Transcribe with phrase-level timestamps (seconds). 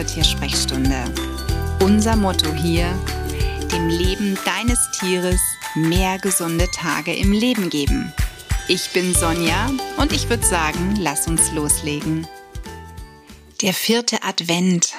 [0.00, 1.04] zur Tiersprechstunde.
[1.80, 2.86] Unser Motto hier,
[3.70, 5.40] dem Leben deines Tieres
[5.74, 8.10] mehr gesunde Tage im Leben geben.
[8.66, 12.26] Ich bin Sonja und ich würde sagen, lass uns loslegen.
[13.60, 14.94] Der vierte Advent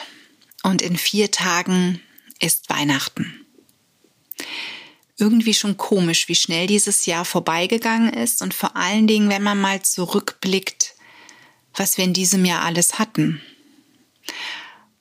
[0.61, 1.99] und in vier Tagen
[2.39, 3.43] ist Weihnachten.
[5.17, 9.59] Irgendwie schon komisch, wie schnell dieses Jahr vorbeigegangen ist und vor allen Dingen, wenn man
[9.59, 10.93] mal zurückblickt,
[11.73, 13.41] was wir in diesem Jahr alles hatten.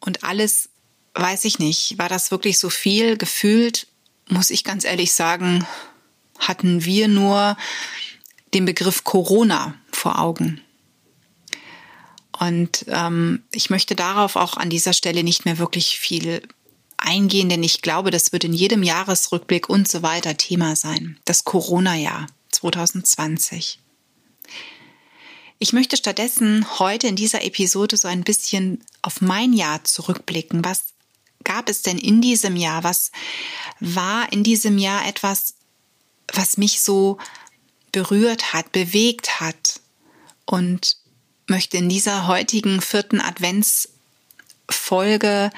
[0.01, 0.71] Und alles,
[1.15, 3.17] weiß ich nicht, war das wirklich so viel?
[3.17, 3.87] Gefühlt,
[4.29, 5.67] muss ich ganz ehrlich sagen,
[6.39, 7.57] hatten wir nur
[8.55, 10.61] den Begriff Corona vor Augen.
[12.39, 16.43] Und ähm, ich möchte darauf auch an dieser Stelle nicht mehr wirklich viel
[16.97, 21.19] eingehen, denn ich glaube, das wird in jedem Jahresrückblick und so weiter Thema sein.
[21.27, 23.80] Das Corona-Jahr 2020.
[25.63, 30.65] Ich möchte stattdessen heute in dieser Episode so ein bisschen auf mein Jahr zurückblicken.
[30.65, 30.85] Was
[31.45, 32.83] gab es denn in diesem Jahr?
[32.83, 33.13] Was
[33.79, 35.53] war in diesem Jahr etwas,
[36.33, 37.19] was mich so
[37.93, 39.81] berührt hat, bewegt hat?
[40.47, 40.97] Und
[41.47, 45.51] möchte in dieser heutigen vierten Adventsfolge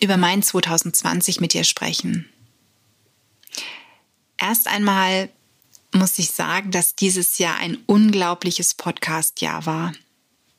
[0.00, 2.30] über mein 2020 mit dir sprechen.
[4.38, 5.28] Erst einmal
[5.96, 9.92] muss ich sagen, dass dieses Jahr ein unglaubliches Podcast-Jahr war.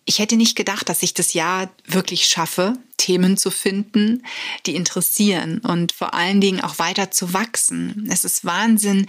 [0.05, 4.25] Ich hätte nicht gedacht, dass ich das Jahr wirklich schaffe, Themen zu finden,
[4.65, 8.08] die interessieren und vor allen Dingen auch weiter zu wachsen.
[8.09, 9.05] Es ist Wahnsinn,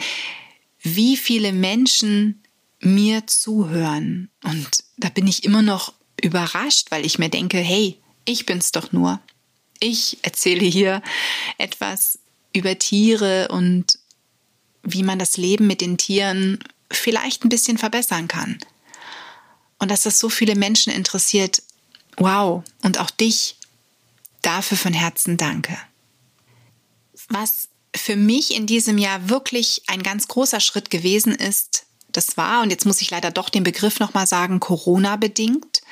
[0.80, 2.42] wie viele Menschen
[2.80, 4.30] mir zuhören.
[4.44, 8.92] Und da bin ich immer noch überrascht, weil ich mir denke, hey, ich bin's doch
[8.92, 9.20] nur.
[9.80, 11.02] Ich erzähle hier
[11.58, 12.18] etwas
[12.52, 13.98] über Tiere und
[14.92, 16.58] wie man das Leben mit den Tieren
[16.90, 18.58] vielleicht ein bisschen verbessern kann.
[19.78, 21.62] Und dass das so viele Menschen interessiert,
[22.16, 23.56] wow, und auch dich,
[24.42, 25.76] dafür von Herzen danke.
[27.28, 32.62] Was für mich in diesem Jahr wirklich ein ganz großer Schritt gewesen ist, das war,
[32.62, 35.82] und jetzt muss ich leider doch den Begriff nochmal sagen, Corona bedingt,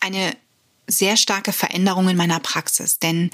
[0.00, 0.36] eine
[0.86, 3.30] sehr starke Veränderung in meiner Praxis, denn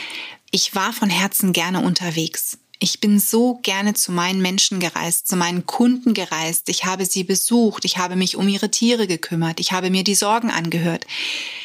[0.50, 2.58] ich war von Herzen gerne unterwegs.
[2.78, 6.68] Ich bin so gerne zu meinen Menschen gereist, zu meinen Kunden gereist.
[6.68, 7.84] Ich habe sie besucht.
[7.86, 9.60] Ich habe mich um ihre Tiere gekümmert.
[9.60, 11.06] Ich habe mir die Sorgen angehört.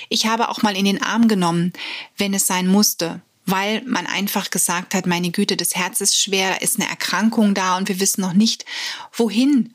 [0.08, 1.74] Ich habe auch mal in den Arm genommen,
[2.18, 6.52] wenn es sein musste, weil man einfach gesagt hat, meine Güte, das Herz ist schwer,
[6.52, 8.66] da ist eine Erkrankung da und wir wissen noch nicht,
[9.12, 9.74] wohin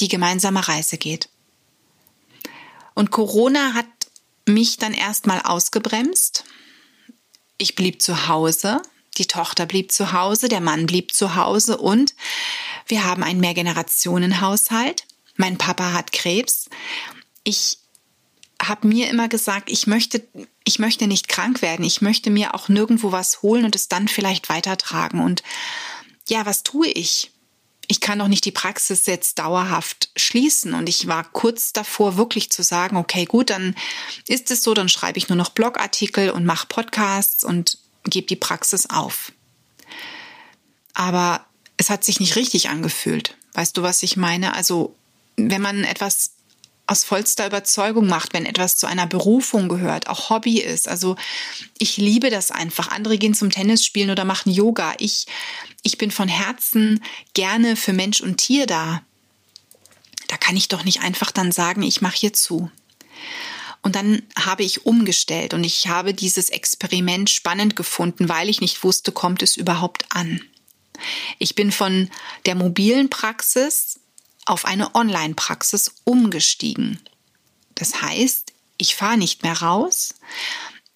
[0.00, 1.28] die gemeinsame Reise geht.
[2.94, 3.86] Und Corona hat
[4.46, 6.44] mich dann erstmal ausgebremst.
[7.58, 8.80] Ich blieb zu Hause,
[9.18, 12.14] die Tochter blieb zu Hause, der Mann blieb zu Hause und
[12.86, 15.06] wir haben einen Mehrgenerationenhaushalt.
[15.36, 16.68] Mein Papa hat Krebs.
[17.44, 17.78] Ich
[18.60, 20.26] habe mir immer gesagt, ich möchte,
[20.64, 21.84] ich möchte nicht krank werden.
[21.84, 25.20] Ich möchte mir auch nirgendwo was holen und es dann vielleicht weitertragen.
[25.20, 25.42] Und
[26.28, 27.30] ja, was tue ich?
[27.86, 30.74] Ich kann doch nicht die Praxis jetzt dauerhaft schließen.
[30.74, 33.74] Und ich war kurz davor, wirklich zu sagen, okay, gut, dann
[34.26, 37.78] ist es so, dann schreibe ich nur noch Blogartikel und mache Podcasts und
[38.10, 39.32] gebe die Praxis auf.
[40.94, 41.46] Aber
[41.76, 43.36] es hat sich nicht richtig angefühlt.
[43.54, 44.54] Weißt du, was ich meine?
[44.54, 44.94] Also,
[45.36, 46.32] wenn man etwas
[46.88, 50.88] aus vollster Überzeugung macht, wenn etwas zu einer Berufung gehört, auch Hobby ist.
[50.88, 51.16] Also
[51.78, 52.88] ich liebe das einfach.
[52.88, 54.94] Andere gehen zum Tennis spielen oder machen Yoga.
[54.98, 55.26] Ich,
[55.82, 57.04] ich bin von Herzen
[57.34, 59.02] gerne für Mensch und Tier da.
[60.28, 62.70] Da kann ich doch nicht einfach dann sagen, ich mache hier zu.
[63.82, 68.82] Und dann habe ich umgestellt und ich habe dieses Experiment spannend gefunden, weil ich nicht
[68.82, 70.40] wusste, kommt es überhaupt an.
[71.38, 72.10] Ich bin von
[72.44, 74.00] der mobilen Praxis
[74.46, 77.00] auf eine Online-Praxis umgestiegen.
[77.74, 80.14] Das heißt, ich fahre nicht mehr raus,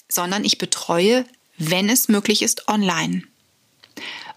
[0.08, 1.24] sondern ich betreue,
[1.58, 3.22] wenn es möglich ist, online.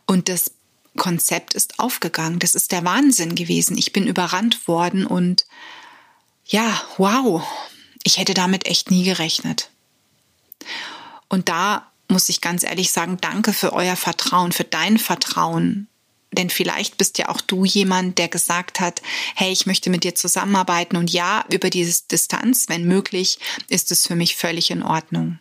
[0.06, 0.52] Und das
[0.98, 2.40] Konzept ist aufgegangen.
[2.40, 3.78] Das ist der Wahnsinn gewesen.
[3.78, 5.46] Ich bin überrannt worden und
[6.46, 7.44] ja, wow,
[8.06, 9.72] ich hätte damit echt nie gerechnet.
[11.28, 15.88] Und da muss ich ganz ehrlich sagen, danke für euer Vertrauen, für dein Vertrauen.
[16.32, 19.02] Denn vielleicht bist ja auch du jemand, der gesagt hat,
[19.36, 24.06] hey, ich möchte mit dir zusammenarbeiten und ja, über diese Distanz, wenn möglich, ist es
[24.06, 25.40] für mich völlig in Ordnung.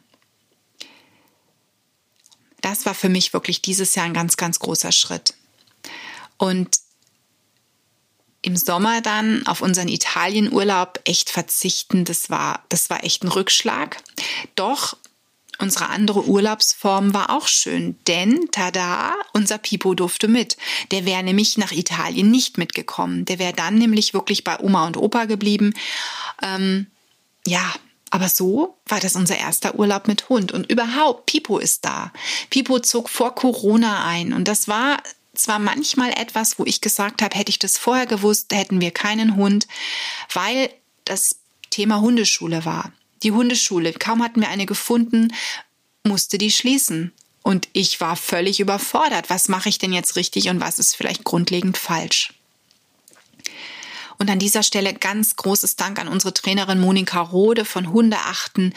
[2.63, 5.35] Das war für mich wirklich dieses Jahr ein ganz, ganz großer Schritt.
[6.39, 6.79] Und
[8.45, 13.97] im Sommer dann auf unseren Italienurlaub echt verzichten, das war, das war echt ein Rückschlag.
[14.55, 14.97] Doch
[15.59, 20.59] unsere andere Urlaubsform war auch schön, denn tada, unser Pipo durfte mit.
[20.91, 23.25] Der wäre nämlich nach Italien nicht mitgekommen.
[23.25, 25.73] Der wäre dann nämlich wirklich bei Oma und Opa geblieben.
[26.43, 26.89] Ähm,
[27.47, 27.73] ja,
[28.11, 30.53] Aber so war das unser erster Urlaub mit Hund.
[30.53, 32.13] Und überhaupt, Pipo ist da.
[32.49, 34.33] Pipo zog vor Corona ein.
[34.33, 35.03] Und das war
[35.35, 39.37] zwar manchmal etwas, wo ich gesagt habe, hätte ich das vorher gewusst, hätten wir keinen
[39.37, 39.67] Hund,
[40.33, 40.71] weil
[41.05, 41.37] das
[41.71, 42.93] Thema Hundeschule war.
[43.23, 45.33] Die Hundeschule, kaum hatten wir eine gefunden,
[46.05, 47.13] musste die schließen.
[47.43, 49.29] Und ich war völlig überfordert.
[49.29, 52.33] Was mache ich denn jetzt richtig und was ist vielleicht grundlegend falsch?
[54.19, 58.73] Und an dieser Stelle ganz großes Dank an unsere Trainerin Monika Rode von Hundeachten,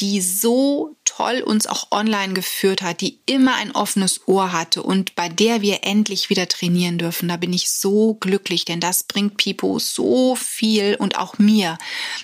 [0.00, 5.14] die so toll uns auch online geführt hat, die immer ein offenes Ohr hatte und
[5.14, 7.28] bei der wir endlich wieder trainieren dürfen.
[7.28, 11.78] Da bin ich so glücklich, denn das bringt Pipo so viel und auch mir.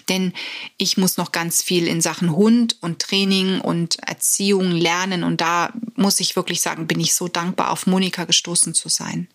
[0.08, 0.32] Denn
[0.76, 5.72] ich muss noch ganz viel in Sachen Hund und Training und Erziehung lernen und da
[5.96, 9.28] muss ich wirklich sagen, bin ich so dankbar, auf Monika gestoßen zu sein.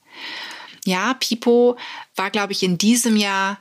[0.90, 1.78] Ja, Pipo
[2.16, 3.60] war, glaube ich, in diesem Jahr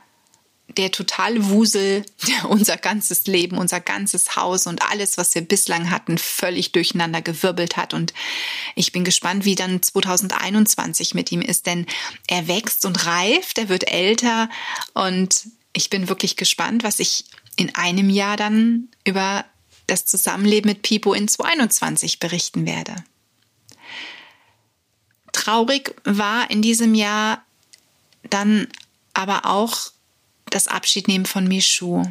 [0.78, 5.90] der totale Wusel, der unser ganzes Leben, unser ganzes Haus und alles, was wir bislang
[5.90, 7.92] hatten, völlig durcheinander gewirbelt hat.
[7.92, 8.14] Und
[8.76, 11.84] ich bin gespannt, wie dann 2021 mit ihm ist, denn
[12.26, 14.48] er wächst und reift, er wird älter
[14.94, 17.26] und ich bin wirklich gespannt, was ich
[17.56, 19.44] in einem Jahr dann über
[19.86, 22.94] das Zusammenleben mit Pipo in 2021 berichten werde.
[25.38, 27.44] Traurig war in diesem Jahr
[28.28, 28.66] dann
[29.14, 29.92] aber auch
[30.50, 32.04] das Abschiednehmen von Michu,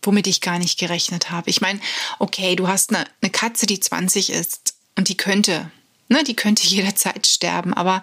[0.00, 1.50] womit ich gar nicht gerechnet habe.
[1.50, 1.78] Ich meine,
[2.18, 5.70] okay, du hast eine, eine Katze, die 20 ist und die könnte,
[6.08, 8.02] ne, die könnte jederzeit sterben, aber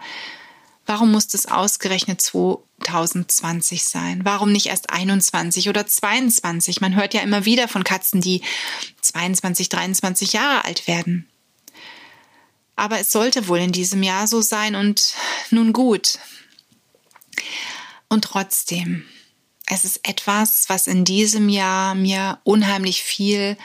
[0.86, 4.26] warum muss das ausgerechnet 2020 sein?
[4.26, 6.82] Warum nicht erst 21 oder 22?
[6.82, 8.44] Man hört ja immer wieder von Katzen, die
[9.02, 11.28] 22, 23 Jahre alt werden.
[12.80, 15.14] Aber es sollte wohl in diesem Jahr so sein und
[15.52, 16.18] nun gut.
[18.08, 19.06] Und trotzdem,
[19.66, 23.58] es ist etwas, was in diesem Jahr mir unheimlich viel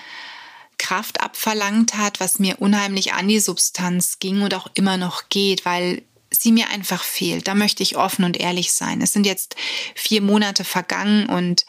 [0.78, 5.64] Kraft abverlangt hat, was mir unheimlich an die Substanz ging und auch immer noch geht,
[5.64, 7.46] weil sie mir einfach fehlt.
[7.46, 9.00] Da möchte ich offen und ehrlich sein.
[9.00, 9.54] Es sind jetzt
[9.94, 11.66] vier Monate vergangen und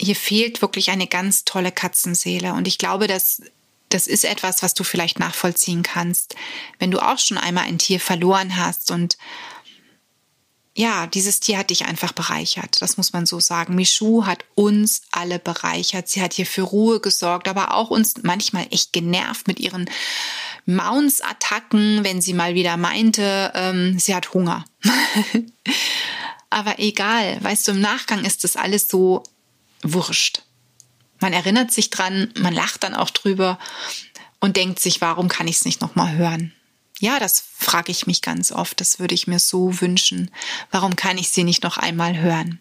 [0.00, 2.54] hier fehlt wirklich eine ganz tolle Katzenseele.
[2.54, 3.40] Und ich glaube, dass
[3.94, 6.34] das ist etwas, was du vielleicht nachvollziehen kannst,
[6.78, 9.16] wenn du auch schon einmal ein Tier verloren hast und
[10.74, 12.80] ja, dieses Tier hat dich einfach bereichert.
[12.80, 13.74] Das muss man so sagen.
[13.74, 16.08] Michu hat uns alle bereichert.
[16.08, 19.90] Sie hat hier für Ruhe gesorgt, aber auch uns manchmal echt genervt mit ihren
[20.64, 24.64] Mounts-Attacken, wenn sie mal wieder meinte, ähm, sie hat Hunger.
[26.50, 29.24] aber egal, weißt du, im Nachgang ist das alles so
[29.82, 30.42] wurscht.
[31.22, 33.58] Man erinnert sich dran, man lacht dann auch drüber
[34.40, 36.52] und denkt sich, warum kann ich es nicht nochmal hören?
[36.98, 38.80] Ja, das frage ich mich ganz oft.
[38.80, 40.30] Das würde ich mir so wünschen.
[40.70, 42.60] Warum kann ich sie nicht noch einmal hören?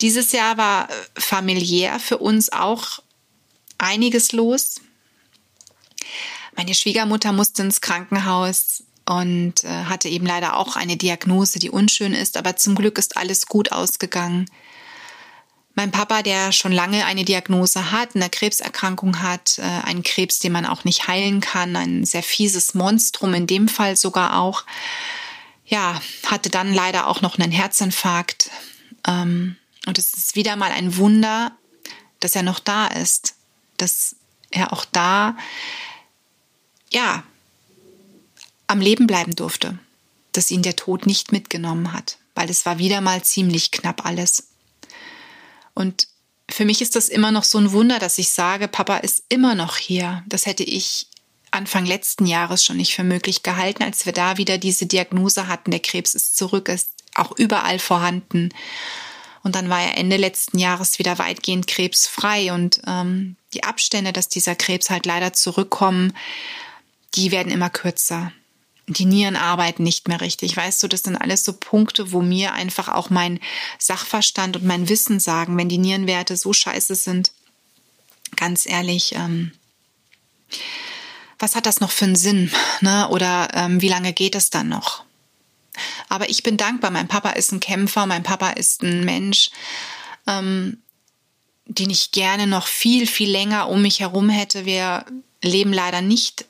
[0.00, 3.00] Dieses Jahr war äh, familiär für uns auch
[3.78, 4.80] einiges los.
[6.56, 12.12] Meine Schwiegermutter musste ins Krankenhaus und äh, hatte eben leider auch eine Diagnose, die unschön
[12.12, 14.48] ist, aber zum Glück ist alles gut ausgegangen.
[15.78, 20.50] Mein Papa, der schon lange eine Diagnose hat, eine Krebserkrankung hat, äh, einen Krebs, den
[20.50, 24.64] man auch nicht heilen kann, ein sehr fieses Monstrum, in dem Fall sogar auch,
[25.66, 28.50] ja, hatte dann leider auch noch einen Herzinfarkt.
[29.06, 29.54] Ähm,
[29.86, 31.52] und es ist wieder mal ein Wunder,
[32.18, 33.36] dass er noch da ist,
[33.76, 34.16] dass
[34.50, 35.36] er auch da,
[36.90, 37.22] ja,
[38.66, 39.78] am Leben bleiben durfte,
[40.32, 44.47] dass ihn der Tod nicht mitgenommen hat, weil es war wieder mal ziemlich knapp alles.
[45.78, 46.08] Und
[46.50, 49.54] für mich ist das immer noch so ein Wunder, dass ich sage, Papa ist immer
[49.54, 50.24] noch hier.
[50.26, 51.06] Das hätte ich
[51.52, 55.70] Anfang letzten Jahres schon nicht für möglich gehalten, als wir da wieder diese Diagnose hatten,
[55.70, 58.48] der Krebs ist zurück, ist auch überall vorhanden.
[59.44, 62.52] Und dann war er Ende letzten Jahres wieder weitgehend krebsfrei.
[62.52, 66.12] Und ähm, die Abstände, dass dieser Krebs halt leider zurückkommen,
[67.14, 68.32] die werden immer kürzer
[68.88, 70.56] die Nieren arbeiten nicht mehr richtig.
[70.56, 73.38] Weißt du, das sind alles so Punkte, wo mir einfach auch mein
[73.78, 77.32] Sachverstand und mein Wissen sagen, wenn die Nierenwerte so scheiße sind,
[78.36, 79.52] ganz ehrlich, ähm,
[81.38, 82.50] was hat das noch für einen Sinn?
[82.80, 83.08] Ne?
[83.10, 85.04] Oder ähm, wie lange geht es dann noch?
[86.08, 86.90] Aber ich bin dankbar.
[86.90, 89.50] Mein Papa ist ein Kämpfer, mein Papa ist ein Mensch,
[90.26, 90.82] ähm,
[91.66, 94.64] den ich gerne noch viel, viel länger um mich herum hätte.
[94.64, 95.04] Wir
[95.42, 96.46] leben leider nicht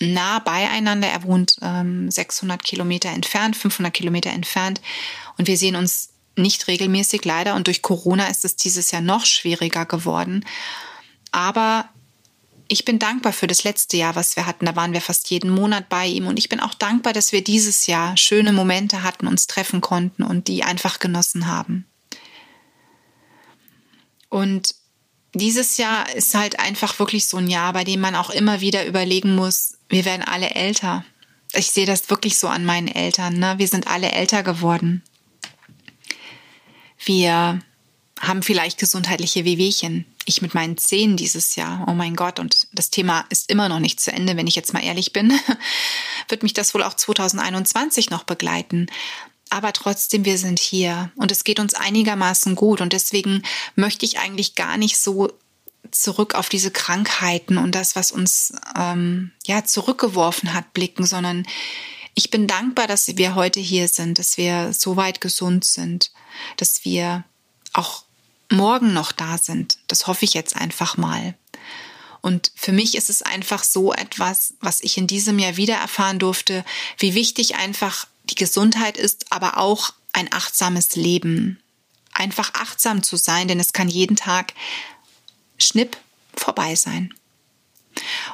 [0.00, 1.08] nah beieinander.
[1.08, 4.80] Er wohnt ähm, 600 Kilometer entfernt, 500 Kilometer entfernt.
[5.38, 7.54] Und wir sehen uns nicht regelmäßig leider.
[7.54, 10.44] Und durch Corona ist es dieses Jahr noch schwieriger geworden.
[11.32, 11.88] Aber
[12.68, 14.66] ich bin dankbar für das letzte Jahr, was wir hatten.
[14.66, 16.26] Da waren wir fast jeden Monat bei ihm.
[16.26, 20.22] Und ich bin auch dankbar, dass wir dieses Jahr schöne Momente hatten, uns treffen konnten
[20.22, 21.86] und die einfach genossen haben.
[24.28, 24.74] Und
[25.38, 28.86] dieses Jahr ist halt einfach wirklich so ein Jahr, bei dem man auch immer wieder
[28.86, 31.04] überlegen muss, wir werden alle älter.
[31.52, 33.38] Ich sehe das wirklich so an meinen Eltern.
[33.38, 33.54] Ne?
[33.58, 35.02] Wir sind alle älter geworden.
[37.04, 37.60] Wir
[38.20, 40.06] haben vielleicht gesundheitliche Wehwehchen.
[40.24, 41.86] Ich mit meinen Zähnen dieses Jahr.
[41.88, 42.40] Oh mein Gott.
[42.40, 45.32] Und das Thema ist immer noch nicht zu Ende, wenn ich jetzt mal ehrlich bin.
[46.28, 48.86] Wird mich das wohl auch 2021 noch begleiten.
[49.50, 52.80] Aber trotzdem, wir sind hier und es geht uns einigermaßen gut.
[52.80, 53.42] Und deswegen
[53.74, 55.32] möchte ich eigentlich gar nicht so
[55.90, 61.46] zurück auf diese Krankheiten und das, was uns ähm, ja zurückgeworfen hat, blicken, sondern
[62.14, 66.10] ich bin dankbar, dass wir heute hier sind, dass wir so weit gesund sind,
[66.56, 67.24] dass wir
[67.72, 68.04] auch
[68.50, 69.78] morgen noch da sind.
[69.86, 71.34] Das hoffe ich jetzt einfach mal.
[72.22, 76.18] Und für mich ist es einfach so etwas, was ich in diesem Jahr wieder erfahren
[76.18, 76.64] durfte,
[76.98, 81.60] wie wichtig einfach die Gesundheit ist, aber auch ein achtsames Leben.
[82.12, 84.54] Einfach achtsam zu sein, denn es kann jeden Tag
[85.58, 85.96] schnipp
[86.34, 87.12] vorbei sein.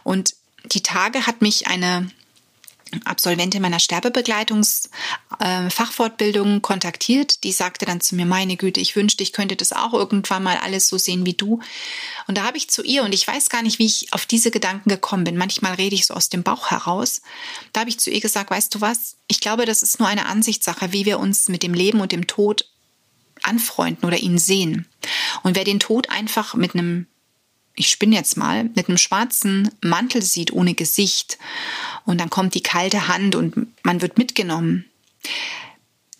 [0.04, 0.34] Und
[0.64, 2.10] die Tage hat mich eine
[3.04, 7.44] Absolventin meiner Sterbebegleitungsfachfortbildung äh, kontaktiert.
[7.44, 10.58] Die sagte dann zu mir, meine Güte, ich wünschte, ich könnte das auch irgendwann mal
[10.58, 11.60] alles so sehen wie du.
[12.26, 14.50] Und da habe ich zu ihr, und ich weiß gar nicht, wie ich auf diese
[14.50, 15.36] Gedanken gekommen bin.
[15.36, 17.22] Manchmal rede ich so aus dem Bauch heraus.
[17.72, 19.16] Da habe ich zu ihr gesagt, weißt du was?
[19.28, 22.26] Ich glaube, das ist nur eine Ansichtssache, wie wir uns mit dem Leben und dem
[22.26, 22.66] Tod
[23.42, 24.86] anfreunden oder ihn sehen.
[25.42, 27.06] Und wer den Tod einfach mit einem
[27.74, 31.38] ich spinne jetzt mal, mit einem schwarzen Mantel sieht ohne Gesicht
[32.04, 34.84] und dann kommt die kalte Hand und man wird mitgenommen.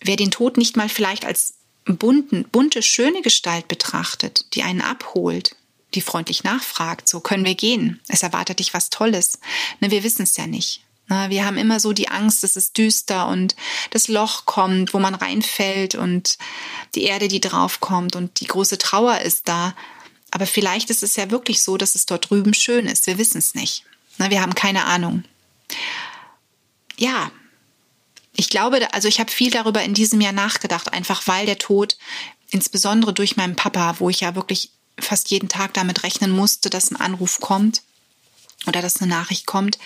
[0.01, 1.53] Wer den Tod nicht mal vielleicht als
[1.85, 5.55] bunten, bunte, schöne Gestalt betrachtet, die einen abholt,
[5.93, 9.39] die freundlich nachfragt, so können wir gehen, es erwartet dich was Tolles.
[9.79, 10.81] Ne, wir wissen es ja nicht.
[11.07, 13.55] Ne, wir haben immer so die Angst, es ist düster und
[13.91, 16.37] das Loch kommt, wo man reinfällt und
[16.95, 19.75] die Erde, die draufkommt und die große Trauer ist da.
[20.35, 23.05] Aber vielleicht ist es ja wirklich so, dass es dort drüben schön ist.
[23.05, 23.83] Wir wissen es nicht.
[24.17, 25.23] Na, wir haben keine Ahnung.
[26.97, 27.31] Ja,
[28.35, 31.99] ich glaube, also ich habe viel darüber in diesem Jahr nachgedacht, einfach weil der Tod,
[32.49, 36.89] insbesondere durch meinen Papa, wo ich ja wirklich fast jeden Tag damit rechnen musste, dass
[36.89, 37.83] ein Anruf kommt
[38.65, 39.77] oder dass eine Nachricht kommt,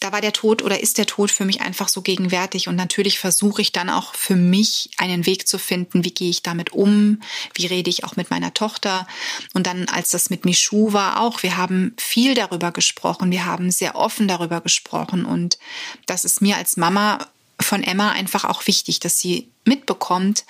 [0.00, 2.68] da war der Tod oder ist der Tod für mich einfach so gegenwärtig.
[2.68, 6.42] Und natürlich versuche ich dann auch für mich einen Weg zu finden, wie gehe ich
[6.42, 7.20] damit um,
[7.54, 9.06] wie rede ich auch mit meiner Tochter.
[9.52, 13.70] Und dann, als das mit Michu war, auch, wir haben viel darüber gesprochen, wir haben
[13.70, 15.26] sehr offen darüber gesprochen.
[15.26, 15.58] Und
[16.06, 17.28] das ist mir als Mama
[17.60, 20.46] von Emma einfach auch wichtig, dass sie mitbekommt,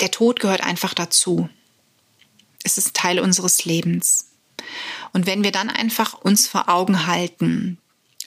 [0.00, 1.48] der Tod gehört einfach dazu.
[2.62, 4.26] Es ist Teil unseres Lebens.
[5.14, 7.78] Und wenn wir dann einfach uns vor Augen halten,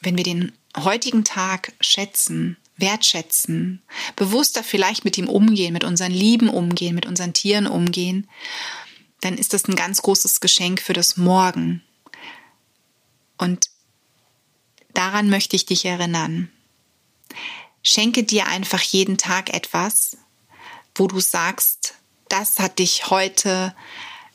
[0.02, 3.82] wenn wir den heutigen Tag schätzen, wertschätzen,
[4.16, 8.30] bewusster vielleicht mit ihm umgehen, mit unseren Lieben umgehen, mit unseren Tieren umgehen,
[9.22, 11.84] dann ist das ein ganz großes Geschenk für das Morgen.
[13.38, 13.70] Und
[14.94, 16.50] daran möchte ich dich erinnern.
[17.84, 20.18] Schenke dir einfach jeden Tag etwas,
[20.96, 21.96] wo du sagst,
[22.30, 23.76] das hat dich heute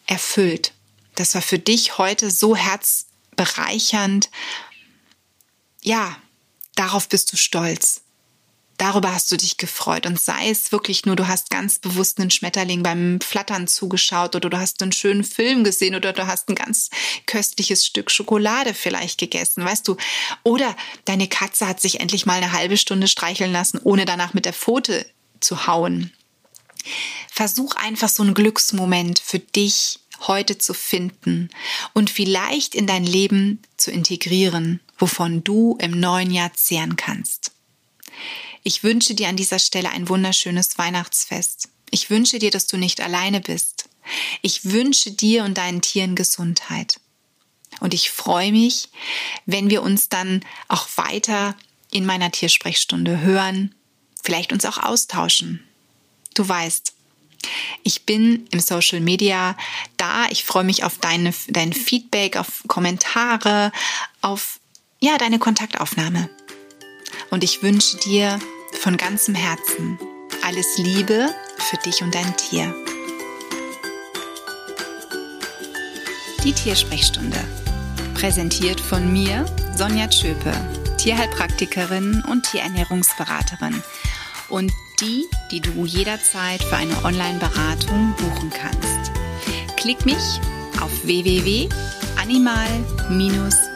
[0.06, 0.72] erfüllt.
[1.14, 4.30] Das war für dich heute so herzbereichernd
[5.84, 6.16] ja,
[6.74, 8.00] darauf bist du stolz.
[8.76, 12.32] Darüber hast du dich gefreut und sei es wirklich nur, du hast ganz bewusst einen
[12.32, 16.56] Schmetterling beim Flattern zugeschaut oder du hast einen schönen Film gesehen oder du hast ein
[16.56, 16.90] ganz
[17.26, 19.96] köstliches Stück Schokolade vielleicht gegessen, weißt du?
[20.42, 24.44] Oder deine Katze hat sich endlich mal eine halbe Stunde streicheln lassen, ohne danach mit
[24.44, 25.06] der Pfote
[25.38, 26.12] zu hauen.
[27.30, 31.48] Versuch einfach so einen Glücksmoment für dich heute zu finden
[31.92, 37.50] und vielleicht in dein Leben zu integrieren, wovon du im neuen Jahr zehren kannst.
[38.62, 41.68] Ich wünsche dir an dieser Stelle ein wunderschönes Weihnachtsfest.
[41.90, 43.90] Ich wünsche dir, dass du nicht alleine bist.
[44.40, 47.00] Ich wünsche dir und deinen Tieren Gesundheit.
[47.80, 48.88] Und ich freue mich,
[49.44, 51.54] wenn wir uns dann auch weiter
[51.90, 53.74] in meiner Tiersprechstunde hören,
[54.22, 55.62] vielleicht uns auch austauschen.
[56.32, 56.94] Du weißt,
[57.82, 59.54] ich bin im Social Media
[59.98, 60.28] da.
[60.30, 63.70] Ich freue mich auf deine, dein Feedback, auf Kommentare,
[64.22, 64.60] auf
[65.04, 66.30] ja, deine Kontaktaufnahme.
[67.28, 68.38] Und ich wünsche dir
[68.80, 69.98] von ganzem Herzen
[70.42, 72.74] alles Liebe für dich und dein Tier.
[76.42, 77.38] Die Tiersprechstunde.
[78.14, 79.44] Präsentiert von mir,
[79.76, 80.52] Sonja Tschöpe,
[80.96, 83.82] Tierheilpraktikerin und Tierernährungsberaterin.
[84.48, 89.12] Und die, die du jederzeit für eine Online-Beratung buchen kannst.
[89.76, 90.40] Klick mich
[90.80, 91.04] auf